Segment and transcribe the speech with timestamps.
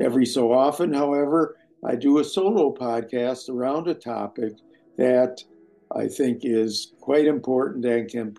[0.00, 4.54] Every so often, however, I do a solo podcast around a topic
[4.96, 5.42] that
[5.94, 8.34] I think is quite important and can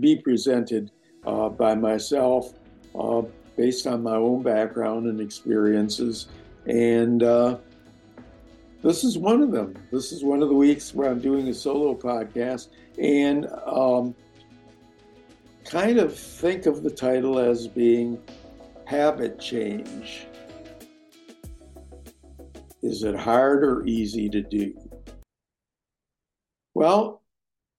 [0.00, 0.90] be presented
[1.26, 2.54] uh, by myself
[2.98, 3.22] uh,
[3.56, 6.28] based on my own background and experiences.
[6.66, 7.58] And uh,
[8.82, 9.74] this is one of them.
[9.92, 12.68] This is one of the weeks where I'm doing a solo podcast
[12.98, 14.14] and um,
[15.64, 18.20] kind of think of the title as being
[18.86, 20.26] Habit Change.
[22.84, 24.74] Is it hard or easy to do?
[26.74, 27.22] Well,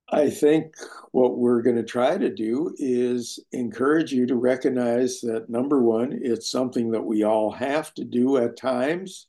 [0.10, 0.74] I think
[1.12, 6.20] what we're going to try to do is encourage you to recognize that number one,
[6.24, 9.28] it's something that we all have to do at times.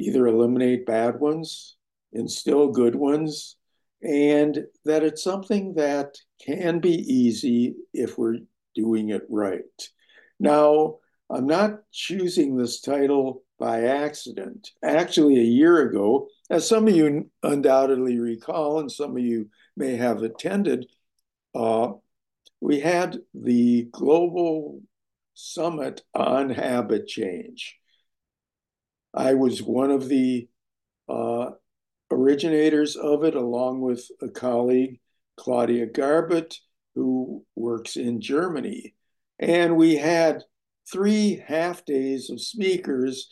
[0.00, 1.76] Either eliminate bad ones,
[2.12, 3.54] instill good ones,
[4.02, 8.38] and that it's something that can be easy if we're
[8.74, 9.62] doing it right.
[10.40, 10.96] Now,
[11.30, 14.72] I'm not choosing this title by accident.
[14.82, 19.96] Actually, a year ago, as some of you undoubtedly recall, and some of you may
[19.96, 20.84] have attended,
[21.54, 21.92] uh,
[22.60, 24.82] we had the Global
[25.32, 27.78] Summit on Habit Change.
[29.14, 30.46] I was one of the
[31.08, 31.52] uh,
[32.10, 35.00] originators of it, along with a colleague,
[35.38, 36.54] Claudia Garbett,
[36.94, 38.94] who works in Germany.
[39.38, 40.42] And we had
[40.92, 43.26] three half days of speakers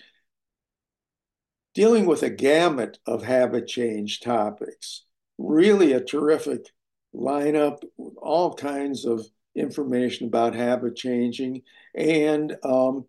[1.75, 5.05] dealing with a gamut of habit change topics.
[5.39, 6.67] Really a terrific
[7.15, 11.63] lineup with all kinds of information about habit changing.
[11.95, 13.07] And um,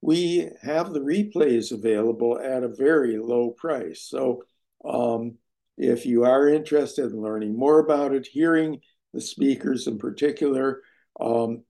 [0.00, 4.02] we have the replays available at a very low price.
[4.02, 4.44] So
[4.84, 5.36] um,
[5.78, 8.80] if you are interested in learning more about it, hearing
[9.12, 10.82] the speakers in particular,
[11.20, 11.62] um,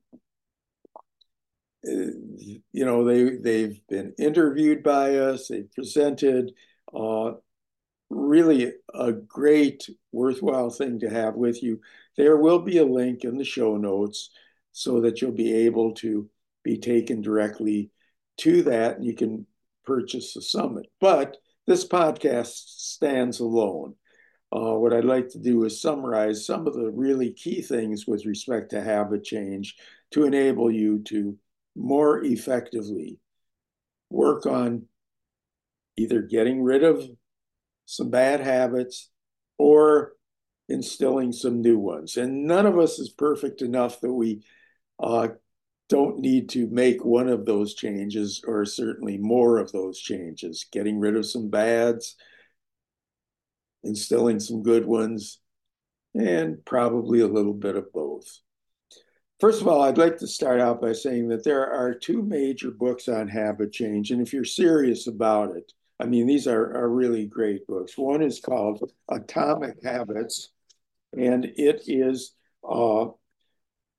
[1.87, 6.53] you know they they've been interviewed by us they've presented
[6.95, 7.33] uh,
[8.11, 11.81] really a great worthwhile thing to have with you.
[12.17, 14.31] There will be a link in the show notes
[14.73, 16.29] so that you'll be able to
[16.63, 17.91] be taken directly
[18.39, 19.47] to that and you can
[19.85, 20.87] purchase the summit.
[21.01, 21.37] But
[21.67, 23.95] this podcast stands alone.
[24.53, 28.25] Uh, what I'd like to do is summarize some of the really key things with
[28.25, 29.77] respect to habit change
[30.13, 31.37] to enable you to
[31.77, 33.19] more effectively
[34.11, 34.87] work on
[35.97, 37.03] either getting rid of
[37.87, 39.11] some bad habits
[39.59, 40.13] or
[40.69, 42.17] instilling some new ones.
[42.17, 44.45] And none of us is perfect enough that we
[45.03, 45.29] uh,
[45.89, 50.99] don't need to make one of those changes or certainly more of those changes, getting
[50.99, 52.17] rid of some bads,
[53.83, 55.41] instilling some good ones,
[56.15, 58.41] and probably a little bit of both.
[59.45, 62.71] First of all, I'd like to start out by saying that there are two major
[62.71, 64.11] books on habit change.
[64.11, 67.99] And if you're serious about it, I mean, these are, are really great books.
[67.99, 70.49] One is called Atomic Habits,
[71.13, 72.33] and it is
[72.67, 73.09] uh,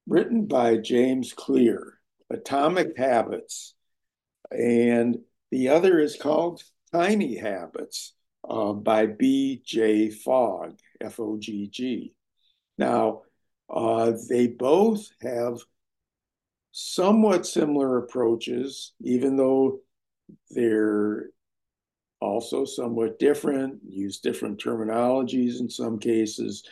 [0.08, 2.00] written by James Clear,
[2.32, 3.76] Atomic Habits.
[4.50, 5.20] And
[5.52, 8.14] the other is called Tiny Habits
[8.50, 10.10] uh, by B.J.
[10.10, 12.16] Fogg, F O G G.
[12.80, 13.22] Now,
[13.70, 15.60] uh, they both have
[16.72, 19.80] somewhat similar approaches, even though
[20.52, 21.30] they're
[22.20, 26.64] also somewhat different, use different terminologies in some cases,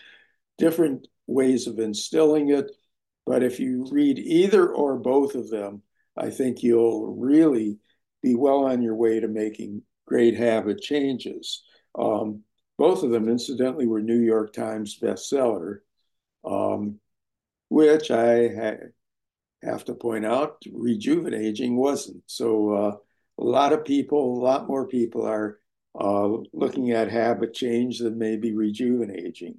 [0.58, 2.72] different ways of instilling it.
[3.26, 5.82] But if you read either or both of them,
[6.18, 7.80] I think you'll really
[8.22, 11.64] be well on your way to making great habit changes.
[11.98, 12.44] Um,
[12.78, 15.80] both of them, incidentally, were New York Times bestseller
[16.46, 17.00] um,
[17.70, 18.88] which I ha-
[19.64, 22.24] have to point out, Rejuvenaging wasn't.
[22.28, 22.96] So uh,
[23.40, 25.60] a lot of people, a lot more people are
[26.00, 29.56] uh, looking at habit change than maybe Rejuvenaging.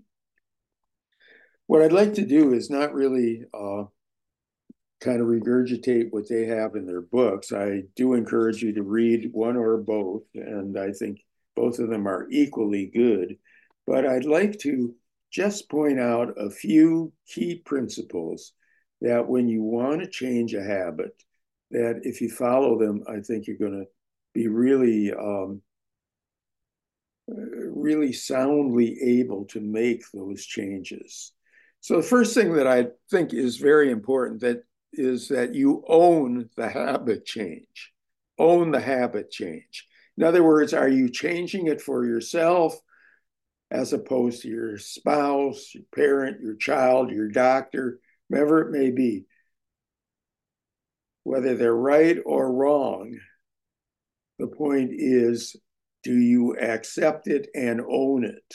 [1.67, 3.85] What I'd like to do is not really uh,
[5.01, 7.53] kind of regurgitate what they have in their books.
[7.53, 11.21] I do encourage you to read one or both, and I think
[11.57, 13.37] both of them are equally good.
[13.87, 14.95] But I'd like to
[15.35, 18.53] just point out a few key principles
[19.01, 21.21] that when you want to change a habit,
[21.73, 23.87] that if you follow them, I think you're going to
[24.33, 25.61] be really, um,
[27.27, 31.33] really soundly able to make those changes.
[31.81, 36.49] So the first thing that I think is very important that is that you own
[36.57, 37.93] the habit change.
[38.39, 39.89] Own the habit change.
[40.17, 42.79] In other words, are you changing it for yourself?
[43.71, 49.25] As opposed to your spouse, your parent, your child, your doctor, whoever it may be.
[51.25, 53.19] Whether they're right or wrong,
[54.39, 55.57] The point is,
[56.03, 58.55] do you accept it and own it?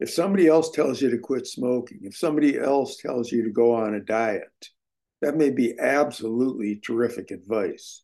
[0.00, 3.74] If somebody else tells you to quit smoking, if somebody else tells you to go
[3.74, 4.68] on a diet,
[5.22, 8.02] that may be absolutely terrific advice.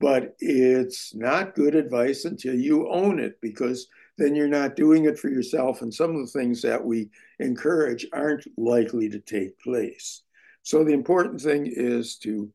[0.00, 3.86] But it's not good advice until you own it because
[4.20, 5.80] then you're not doing it for yourself.
[5.80, 7.08] And some of the things that we
[7.38, 10.22] encourage aren't likely to take place.
[10.62, 12.52] So the important thing is to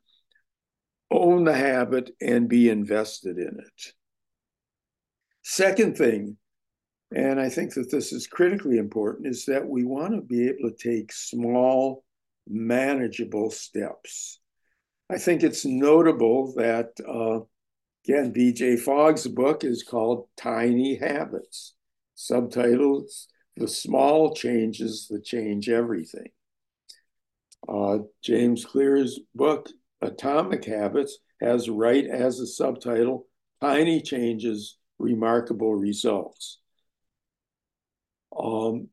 [1.10, 3.94] own the habit and be invested in it.
[5.42, 6.38] Second thing,
[7.16, 10.70] and I think that this is critically important, is that we want to be able
[10.72, 12.04] to take small,
[12.48, 14.40] manageable steps.
[15.10, 17.46] I think it's notable that, uh,
[18.08, 21.74] again, BJ Fogg's book is called Tiny Habits.
[22.14, 26.30] Subtitles The Small Changes That Change Everything.
[27.68, 29.70] Uh, James Clear's book,
[30.02, 33.26] Atomic Habits, has right as a subtitle
[33.60, 36.60] Tiny Changes, Remarkable Results.
[38.38, 38.90] Um,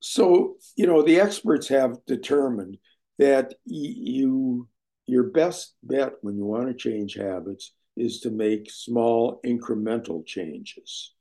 [0.00, 2.76] so, you know, the experts have determined
[3.18, 4.68] that you
[5.06, 11.12] your best bet when you want to change habits is to make small incremental changes.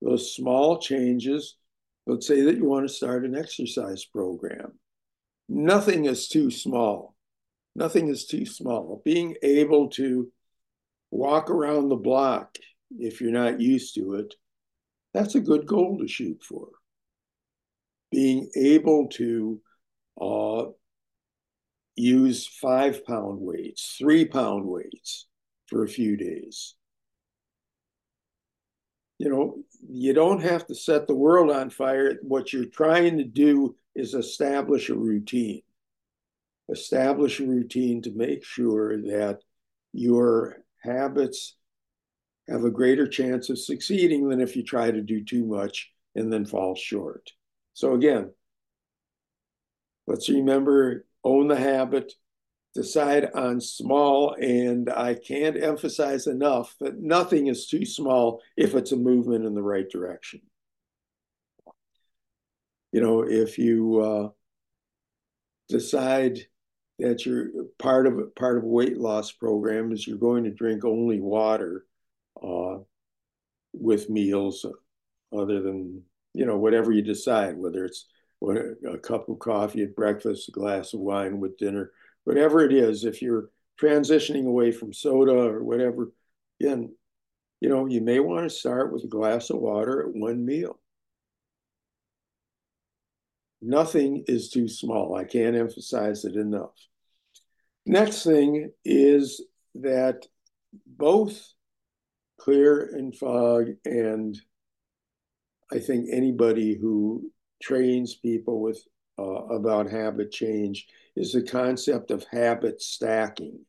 [0.00, 1.56] Those small changes,
[2.06, 4.72] let's say that you want to start an exercise program.
[5.48, 7.14] Nothing is too small.
[7.74, 9.02] Nothing is too small.
[9.04, 10.30] Being able to
[11.10, 12.56] walk around the block
[12.98, 14.34] if you're not used to it,
[15.12, 16.68] that's a good goal to shoot for.
[18.10, 19.60] Being able to
[20.20, 20.64] uh,
[21.96, 25.26] use five pound weights, three pound weights
[25.74, 26.76] for a few days.
[29.18, 29.56] You know,
[29.88, 32.14] you don't have to set the world on fire.
[32.22, 35.62] What you're trying to do is establish a routine.
[36.70, 39.40] Establish a routine to make sure that
[39.92, 41.56] your habits
[42.48, 46.32] have a greater chance of succeeding than if you try to do too much and
[46.32, 47.32] then fall short.
[47.72, 48.30] So, again,
[50.06, 52.12] let's remember own the habit,
[52.74, 58.92] decide on small, and I can't emphasize enough that nothing is too small if it's
[58.92, 60.42] a movement in the right direction.
[62.92, 64.28] You know, if you uh,
[65.68, 66.40] decide
[66.98, 67.48] that you're
[67.78, 71.86] part of part of a weight loss program is you're going to drink only water
[72.42, 72.78] uh,
[73.72, 74.64] with meals,
[75.32, 76.02] other than
[76.34, 78.06] you know whatever you decide, whether it's
[78.42, 81.92] a cup of coffee at breakfast, a glass of wine with dinner,
[82.24, 83.50] whatever it is, if you're
[83.80, 86.12] transitioning away from soda or whatever,
[86.60, 86.94] again,
[87.60, 90.78] you know, you may want to start with a glass of water at one meal.
[93.62, 95.16] Nothing is too small.
[95.16, 96.74] I can't emphasize it enough.
[97.86, 99.42] Next thing is
[99.76, 100.26] that
[100.86, 101.54] both
[102.38, 104.38] Clear and Fogg and
[105.72, 107.30] I think anybody who
[107.62, 108.78] trains people with
[109.18, 113.60] uh, about habit change is the concept of habit stacking.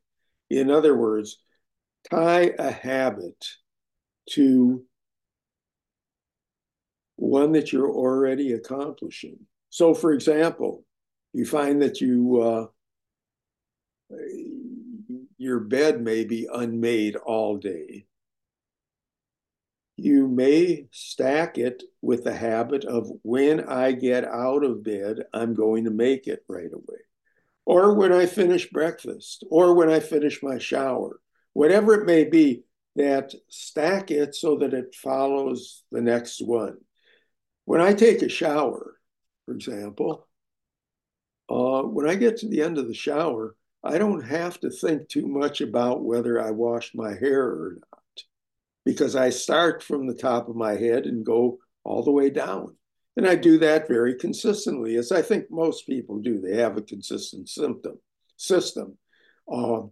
[0.50, 1.40] In other words,
[2.10, 3.46] tie a habit
[4.32, 4.84] to
[7.18, 9.38] one that you're already accomplishing.
[9.70, 10.86] So, for example,
[11.34, 12.68] you find that you uh,
[15.38, 18.06] your bed may be unmade all day
[19.98, 25.54] you may stack it with the habit of when I get out of bed, I'm
[25.54, 27.00] going to make it right away.
[27.66, 31.20] Or when I finish breakfast, or when I finish my shower,
[31.54, 32.64] whatever it may be,
[32.96, 36.78] that stack it so that it follows the next one.
[37.66, 38.98] When I take a shower,
[39.46, 40.28] for example,
[41.50, 45.08] uh, when I get to the end of the shower, I don't have to think
[45.08, 48.05] too much about whether I washed my hair or not
[48.86, 52.76] because I start from the top of my head and go all the way down.
[53.18, 56.40] And I do that very consistently, as I think most people do.
[56.40, 58.00] They have a consistent symptom
[58.38, 58.98] system.
[59.52, 59.84] Uh,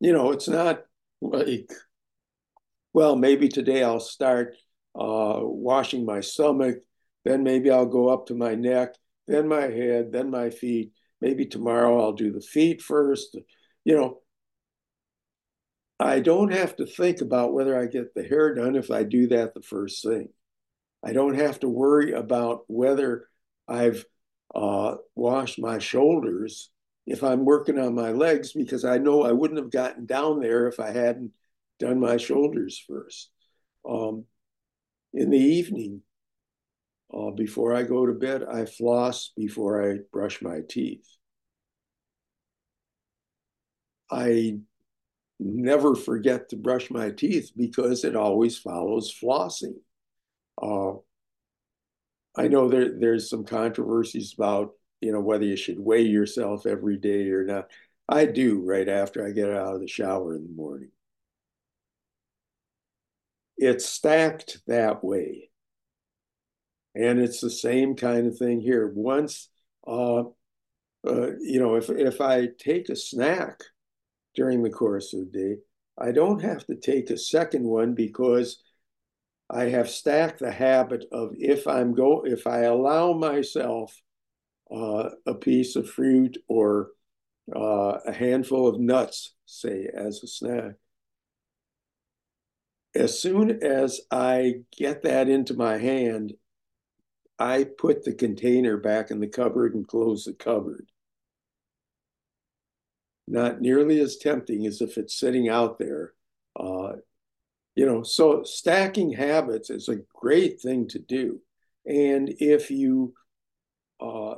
[0.00, 0.84] you know, it's not
[1.20, 1.70] like,
[2.92, 4.54] well, maybe today I'll start
[4.94, 6.76] uh, washing my stomach,
[7.24, 8.94] then maybe I'll go up to my neck,
[9.26, 10.92] then my head, then my feet.
[11.20, 13.38] Maybe tomorrow I'll do the feet first.
[13.84, 14.20] You know,
[15.98, 19.28] I don't have to think about whether I get the hair done if I do
[19.28, 20.28] that the first thing.
[21.02, 23.28] I don't have to worry about whether
[23.66, 24.04] I've
[24.54, 26.70] uh, washed my shoulders
[27.06, 30.66] if I'm working on my legs because I know I wouldn't have gotten down there
[30.66, 31.32] if I hadn't
[31.78, 33.30] done my shoulders first.
[33.88, 34.24] Um,
[35.14, 36.02] in the evening,
[37.14, 41.06] uh, before I go to bed, I floss before I brush my teeth.
[44.10, 44.58] I
[45.38, 49.76] never forget to brush my teeth because it always follows flossing.
[50.60, 50.98] Uh,
[52.36, 56.96] I know there, there's some controversies about, you know, whether you should weigh yourself every
[56.96, 57.70] day or not.
[58.08, 60.90] I do right after I get out of the shower in the morning.
[63.56, 65.50] It's stacked that way.
[66.94, 68.86] And it's the same kind of thing here.
[68.86, 69.48] Once,
[69.86, 70.20] uh,
[71.06, 73.60] uh, you know, if, if I take a snack
[74.36, 75.56] during the course of the day,
[75.98, 78.62] I don't have to take a second one because
[79.48, 84.00] I have stacked the habit of if I'm go if I allow myself
[84.70, 86.90] uh, a piece of fruit or
[87.54, 90.74] uh, a handful of nuts, say as a snack,
[92.94, 96.34] as soon as I get that into my hand,
[97.38, 100.90] I put the container back in the cupboard and close the cupboard.
[103.28, 106.12] Not nearly as tempting as if it's sitting out there.
[106.58, 106.92] Uh,
[107.74, 111.40] you know, so stacking habits is a great thing to do.
[111.84, 113.14] And if you,
[114.00, 114.36] uh,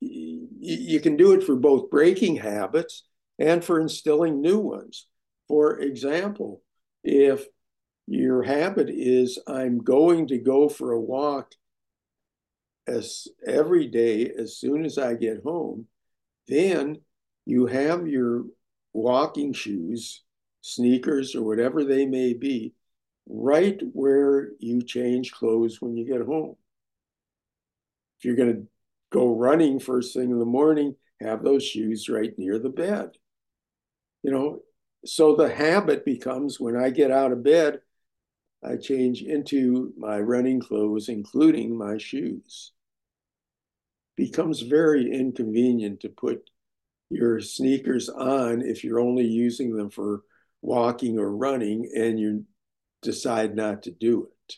[0.00, 3.04] you can do it for both breaking habits
[3.38, 5.06] and for instilling new ones.
[5.46, 6.62] For example,
[7.04, 7.46] if
[8.06, 11.52] your habit is I'm going to go for a walk
[12.86, 15.86] as every day as soon as I get home,
[16.48, 16.98] then
[17.50, 18.44] you have your
[18.92, 20.22] walking shoes,
[20.62, 22.74] sneakers, or whatever they may be,
[23.28, 26.56] right where you change clothes when you get home.
[28.18, 28.66] If you're going to
[29.10, 33.10] go running first thing in the morning, have those shoes right near the bed.
[34.22, 34.60] You know,
[35.04, 37.80] so the habit becomes when I get out of bed,
[38.62, 42.72] I change into my running clothes, including my shoes.
[44.16, 46.49] Becomes very inconvenient to put
[47.10, 50.22] your sneakers on if you're only using them for
[50.62, 52.44] walking or running and you
[53.02, 54.54] decide not to do it.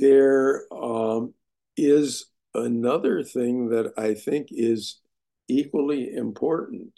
[0.00, 1.34] There um,
[1.76, 5.00] is another thing that I think is
[5.48, 6.92] equally important.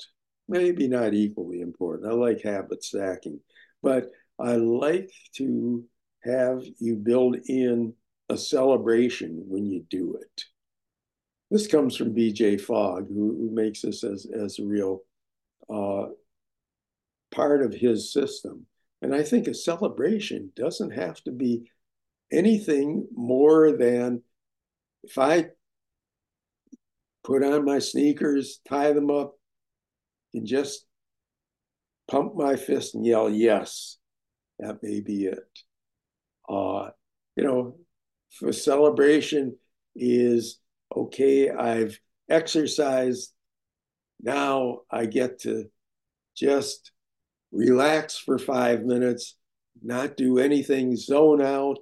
[0.48, 2.10] Maybe not equally important.
[2.10, 3.40] I like habit stacking,
[3.82, 5.84] but I like to
[6.22, 7.94] have you build in
[8.28, 10.44] a celebration when you do it.
[11.54, 15.02] This comes from BJ Fogg, who, who makes this as, as a real
[15.72, 16.06] uh,
[17.30, 18.66] part of his system.
[19.00, 21.70] And I think a celebration doesn't have to be
[22.32, 24.22] anything more than
[25.04, 25.50] if I
[27.22, 29.34] put on my sneakers, tie them up,
[30.34, 30.84] and just
[32.10, 33.98] pump my fist and yell, yes,
[34.58, 35.60] that may be it.
[36.48, 36.90] Uh,
[37.36, 37.76] you know,
[38.40, 39.56] for celebration
[39.94, 40.58] is
[40.96, 41.98] okay, I've
[42.28, 43.32] exercised.
[44.20, 45.66] Now I get to
[46.36, 46.92] just
[47.52, 49.36] relax for five minutes,
[49.82, 51.78] not do anything, zone out,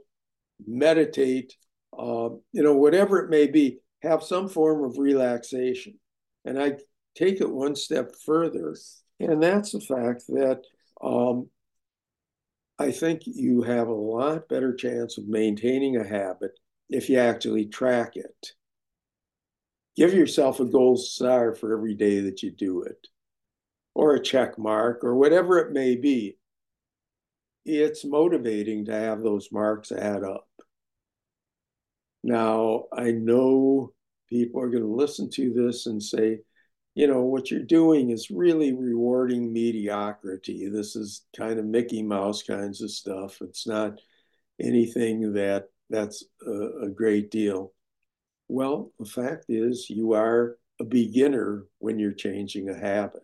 [0.67, 1.55] meditate,
[1.97, 5.99] uh, you know, whatever it may be, have some form of relaxation.
[6.45, 6.77] And I
[7.15, 8.75] take it one step further,
[9.21, 10.63] and that's the fact that
[11.03, 11.49] um,
[12.79, 16.53] I think you have a lot better chance of maintaining a habit
[16.89, 18.53] if you actually track it.
[19.97, 23.09] Give yourself a gold star for every day that you do it,
[23.95, 26.39] or a check mark, or whatever it may be.
[27.65, 30.49] It's motivating to have those marks add up.
[32.25, 33.93] Now, I know
[34.29, 36.41] people are going to listen to this and say,
[36.95, 40.69] you know, what you're doing is really rewarding mediocrity.
[40.69, 43.41] This is kind of Mickey Mouse kinds of stuff.
[43.41, 43.99] It's not
[44.61, 47.73] anything that that's a, a great deal.
[48.53, 53.23] Well, the fact is, you are a beginner when you're changing a habit.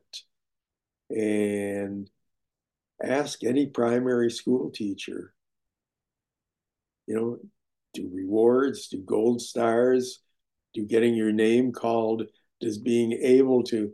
[1.11, 2.09] And
[3.03, 5.35] ask any primary school teacher,
[7.07, 7.39] you know,
[7.93, 10.21] do rewards, do gold stars,
[10.73, 12.23] do getting your name called
[12.63, 13.93] does being able to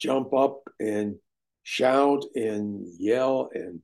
[0.00, 1.16] jump up and
[1.62, 3.80] shout and yell and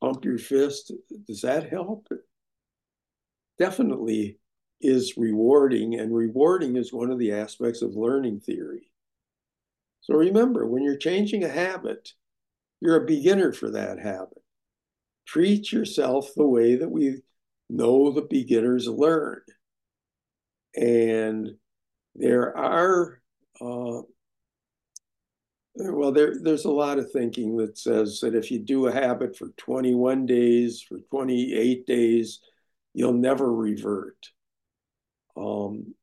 [0.00, 0.92] pump your fist,
[1.26, 2.08] does that help?
[3.58, 4.38] Definitely
[4.82, 8.90] is rewarding, and rewarding is one of the aspects of learning theory.
[10.00, 12.12] So remember, when you're changing a habit,
[12.80, 14.42] you're a beginner for that habit.
[15.26, 17.22] Treat yourself the way that we
[17.70, 19.42] know the beginners learn.
[20.74, 21.50] And
[22.14, 23.22] there are
[23.60, 24.02] uh,
[25.74, 29.36] well, there, there's a lot of thinking that says that if you do a habit
[29.36, 32.40] for 21 days, for 28 days,
[32.92, 34.28] you'll never revert.
[35.36, 35.94] Um,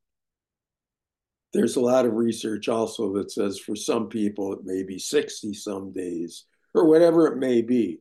[1.52, 5.52] there's a lot of research also that says for some people it may be 60
[5.54, 6.44] some days
[6.74, 8.00] or whatever it may be.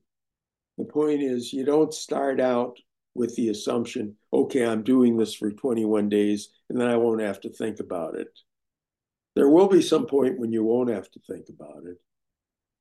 [0.77, 2.77] The point is, you don't start out
[3.15, 7.41] with the assumption, okay, I'm doing this for 21 days and then I won't have
[7.41, 8.29] to think about it.
[9.35, 11.97] There will be some point when you won't have to think about it,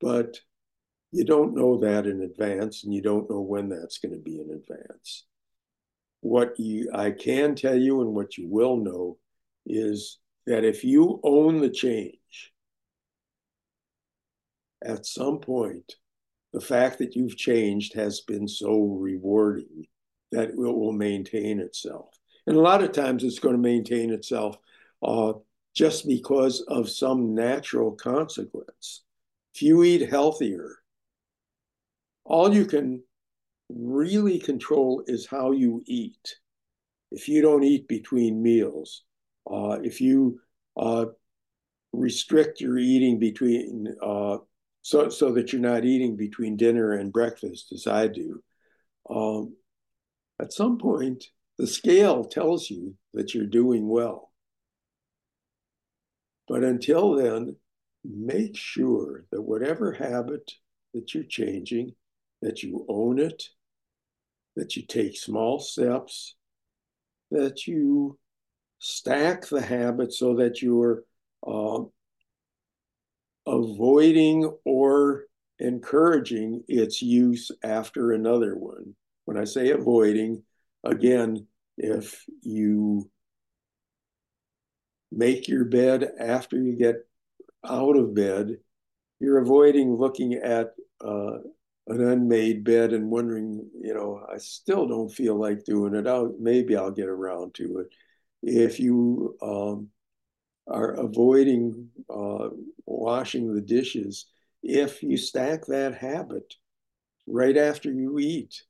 [0.01, 0.39] but
[1.11, 4.41] you don't know that in advance and you don't know when that's going to be
[4.41, 5.25] in advance.
[6.21, 9.19] What you I can tell you and what you will know
[9.67, 12.53] is that if you own the change,
[14.85, 15.95] at some point,
[16.53, 19.87] the fact that you've changed has been so rewarding
[20.33, 22.09] that it will maintain itself.
[22.47, 24.57] And a lot of times it's going to maintain itself
[25.03, 25.35] uh,
[25.75, 29.03] just because of some natural consequence.
[29.55, 30.77] If you eat healthier,
[32.25, 33.03] all you can
[33.69, 36.37] really control is how you eat.
[37.11, 39.03] If you don't eat between meals,
[39.51, 40.41] uh, if you
[40.77, 41.07] uh,
[41.93, 44.39] restrict your eating between, uh,
[44.83, 48.43] so, so that you're not eating between dinner and breakfast, as I do,
[49.11, 49.55] um,
[50.41, 51.25] at some point,
[51.57, 54.31] the scale tells you that you're doing well.
[56.47, 57.57] But until then,
[58.05, 60.53] make sure that whatever habit
[60.95, 61.95] that you're changing,
[62.41, 63.43] that you own it,
[64.59, 66.35] that you take small steps,
[67.31, 68.19] that you
[68.81, 71.05] stack the habit so that you're
[71.47, 71.79] uh,
[73.47, 75.27] avoiding or
[75.61, 78.97] encouraging its use after another one.
[79.27, 80.43] When I say avoiding,
[80.83, 81.47] again,
[81.77, 83.09] if you
[85.13, 86.97] make your bed after you get
[87.65, 88.57] out of bed,
[89.21, 91.39] you're avoiding looking at uh,
[91.89, 96.07] an unmade bed and wondering, you know, I still don't feel like doing it.
[96.07, 97.89] I'll, maybe I'll get around to it.
[98.43, 99.89] If you um,
[100.69, 102.51] are avoiding uh,
[102.85, 104.27] washing the dishes,
[104.63, 106.55] if you stack that habit
[107.27, 108.63] right after you eat,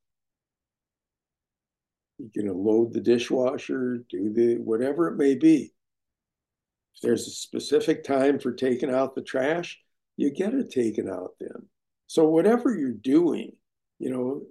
[2.19, 5.73] you can load the dishwasher, do the whatever it may be.
[6.95, 9.81] If there's a specific time for taking out the trash,
[10.17, 11.67] you get it taken out then.
[12.09, 13.53] So whatever you're doing,
[13.99, 14.43] you know,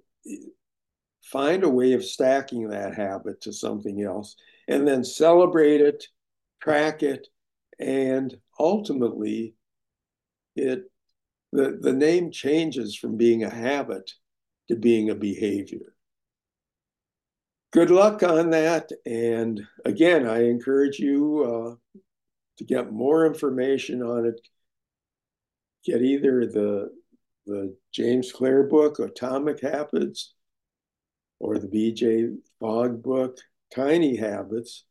[1.23, 4.35] find a way of stacking that habit to something else
[4.67, 6.05] and then celebrate it,
[6.61, 7.27] track it,
[7.79, 9.55] and ultimately
[10.55, 10.83] it
[11.51, 14.11] the, the name changes from being a habit
[14.67, 15.95] to being a behavior.
[17.71, 18.91] Good luck on that.
[19.05, 21.99] And again, I encourage you uh,
[22.57, 24.41] to get more information on it.
[25.85, 26.91] Get either the
[27.47, 30.33] the James Clear book, Atomic Habits,
[31.39, 33.37] or the BJ Fogg book,
[33.73, 34.85] Tiny Habits,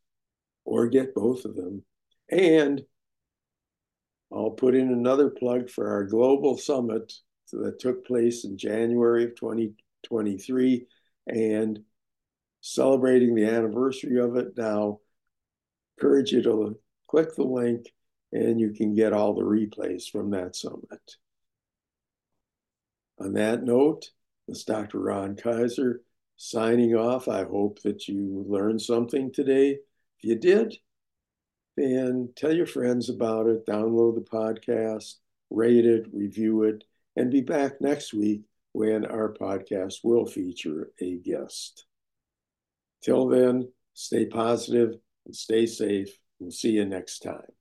[0.65, 1.83] or get both of them.
[2.29, 2.81] And
[4.33, 7.13] I'll put in another plug for our global summit
[7.53, 10.85] that took place in January of 2023
[11.27, 11.79] and
[12.61, 14.99] celebrating the anniversary of it now.
[15.97, 17.85] Encourage you to click the link
[18.33, 21.15] and you can get all the replays from that summit.
[23.19, 24.11] On that note,
[24.47, 24.99] this is Dr.
[24.99, 26.01] Ron Kaiser
[26.35, 27.27] signing off.
[27.27, 29.71] I hope that you learned something today.
[29.71, 30.77] If you did,
[31.75, 35.15] then tell your friends about it, download the podcast,
[35.49, 36.83] rate it, review it,
[37.15, 41.85] and be back next week when our podcast will feature a guest.
[43.01, 46.09] Till then, stay positive and stay safe.
[46.39, 47.51] We'll see you next time.